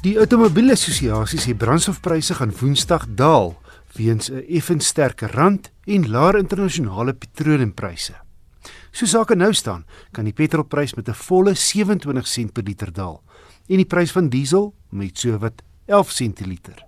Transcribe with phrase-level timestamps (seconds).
[0.00, 3.50] Die Automobielassosiasie sê brandstofpryse gaan Woensdag daal
[3.92, 8.14] weens 'n effens sterker rand en laer internasionale petroleumpryse.
[8.92, 13.22] So sake nou staan, kan die petrolprys met 'n volle 27 sent per liter daal
[13.68, 16.86] en die prys van diesel met sowat 11 sent per liter.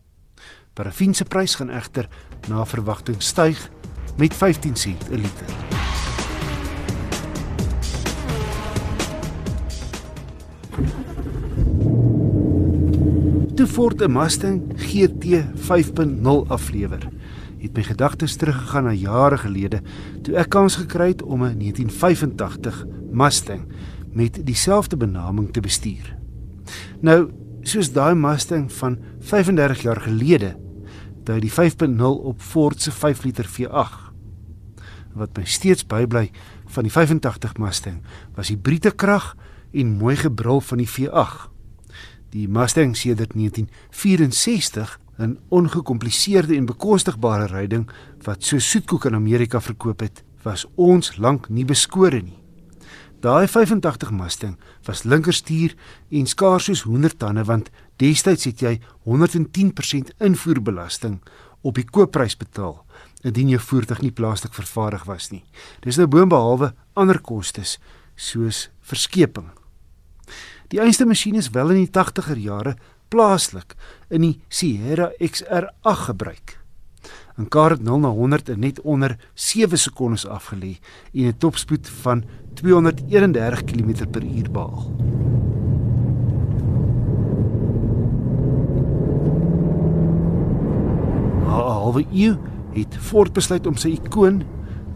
[0.72, 2.08] Parafin se prys gaan egter
[2.49, 3.71] na verwagting styg
[4.17, 5.71] met 15 sent per liter.
[13.62, 17.08] Toe Ford 'n Mustang GT 5.0 aflewer,
[17.58, 19.82] het my gedagtes teruggegaan na jare gelede
[20.22, 23.62] toe ek kans gekry het om 'n 1985 Mustang
[24.12, 26.18] met dieselfde benaming te bestuur.
[27.00, 27.30] Nou,
[27.62, 30.56] soos daai Mustang van 35 jaar gelede,
[31.22, 34.11] dui die 5.0 op Ford se 5 liter V8.
[35.14, 36.31] Wat my steeds bybly
[36.67, 38.03] van die 85 Mustang
[38.34, 39.36] was die Britte krag
[39.72, 41.52] en mooi gebrul van die V8.
[42.33, 47.91] Die Mustang sedert 1964 'n ongekompliseerde en bekostigbare ryding
[48.25, 52.38] wat so soetkoek in Amerika verkoop het, was ons lank nie beskore nie.
[53.20, 55.75] Daai 85 Mustang was linkerstuur
[56.10, 61.20] en skaars soos 100 tande want destyds het jy 110% invoerbelasting
[61.60, 62.84] op die koopprys betaal
[63.22, 65.44] indien jou voertuig nie plaaslik vervaardig was nie.
[65.80, 67.78] Dis nou boonbehalwe ander kostes
[68.16, 69.62] soos verskeping.
[70.73, 72.70] Die einste masjien is wel in die 80er jare
[73.12, 73.75] plaaslik
[74.09, 76.55] in die Sierra XR8 gebruik.
[77.37, 80.78] 'n Kar het 0 na 100 in net onder 7 sekondes afgelê
[81.12, 84.84] en 'n topspoed van 231 km/h behaal.
[91.45, 92.39] Na 'n halwe eeu
[92.73, 94.43] het Ford besluit om sy ikoon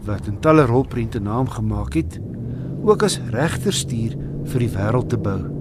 [0.05, 2.19] wat in talle rolprente naam gemaak het,
[2.81, 5.56] ook as regterstuur vir die wêreld te bou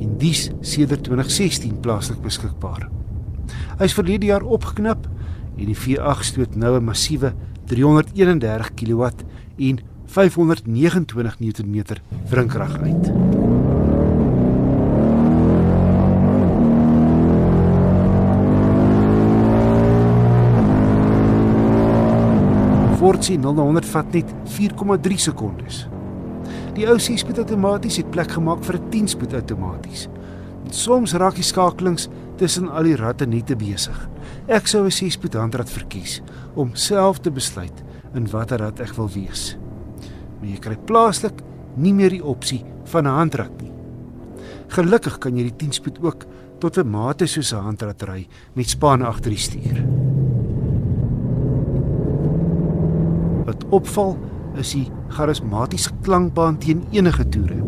[0.00, 2.88] en dies sedert 2016 plaaslik beskikbaar.
[3.78, 5.06] Hy is verlede jaar opgeknap
[5.56, 7.34] en die V8 stoot nou 'n massiewe
[7.66, 9.10] 331 kW
[9.58, 11.84] en 529 Nm
[12.30, 13.12] wrinkrag uit.
[22.98, 25.86] Ford se 0 na 100 vat net 4,3 sekondes.
[26.76, 30.08] Die ou 6-spoed outomaties het plek gemaak vir 'n 10-spoed outomaties.
[30.70, 34.08] Soms raak die skakelings tussen al die ratte nie te besig.
[34.46, 36.22] Ek sou 'n 6-spoed handrat verkies
[36.54, 37.82] om self te besluit
[38.14, 39.56] in watter rad ek wil wees.
[40.38, 41.42] Maar jy kry plaaslik
[41.76, 43.72] nie meer die opsie van 'n handrat nie.
[44.68, 46.26] Gelukkig kan jy die 10-spoed ook
[46.60, 49.84] tot 'n mate soos 'n handrat ry met span agter die stuur.
[53.44, 54.18] Wat opval
[54.56, 57.58] is die charismatiese klankbaan teen enige toere.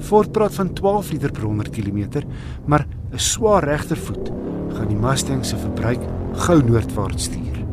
[0.00, 2.24] Ford praat van 12 liter per 100 km,
[2.66, 4.32] maar 'n swaar regtervoet
[4.74, 6.00] gaan die Mustang se verbruik
[6.32, 7.64] gou noordwaarts stuur.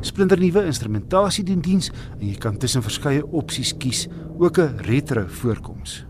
[0.00, 6.04] Splinternuwe instrumentasie doen diens en jy kan tussen verskeie opsies kies, ook 'n retro voorkoms.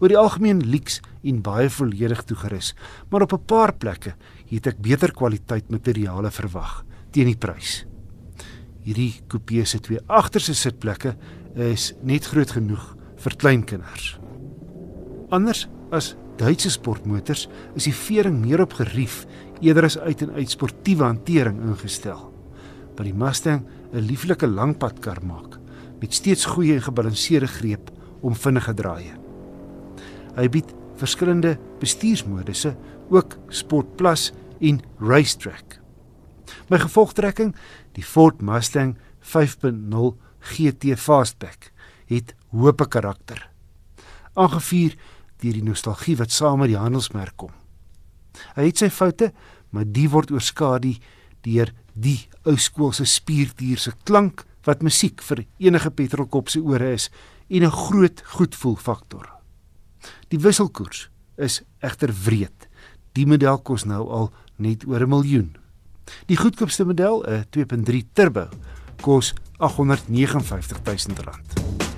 [0.00, 2.74] Oor die algemeen lyks en baie volledig toegerus,
[3.08, 4.14] maar op 'n paar plekke
[4.50, 7.89] het ek beter kwaliteit materiale verwag teen die prys.
[8.84, 11.14] Hierdie coupé se twee agterste sitplekke
[11.54, 12.84] is net groot genoeg
[13.20, 14.14] vir kleinkinders.
[15.30, 17.44] Anders as Duitse sportmotors
[17.76, 19.26] is die vering meer op gerief
[19.60, 22.30] eerder as uit en uit sportiewe hantering ingestel.
[22.96, 25.58] By die Mustang 'n lieflike langpadkar maak
[26.00, 27.90] met steeds goeie en gebalanseerde greep
[28.22, 29.12] om vinnige draaie.
[30.36, 32.76] Hy bied verskillende bestuursmodusse,
[33.10, 35.79] ook Sport Plus en Racetrack.
[36.68, 37.54] My gevolgtrekking,
[37.92, 41.72] die Ford Mustang 5.0 GT Fastback,
[42.06, 43.50] het hoop karakter.
[44.34, 44.96] Aangevuur
[45.40, 47.52] deur die nostalgie wat saam met die handelsmerk kom.
[48.56, 49.32] Hy het sy foute,
[49.70, 50.94] maar die word oorskadu
[51.44, 57.08] deur die ou skoolse spierdier se klank wat musiek vir enige petrolkop se ore is
[57.48, 59.26] en 'n groot goedvoel faktor.
[60.28, 62.68] Die wisselkoers is egter wreed.
[63.12, 65.59] Die model kos nou al net oor 'n miljoen.
[66.26, 68.48] Die goedkoopste model, 'n 2.3 turbo,
[69.00, 71.89] kos R859 000.